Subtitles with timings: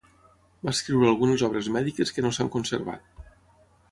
[0.67, 3.23] Va escriure algunes obres mèdiques que no s'han conservat.